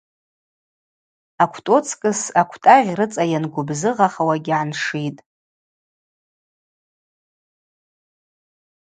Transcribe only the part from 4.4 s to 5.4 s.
гӏаншитӏ.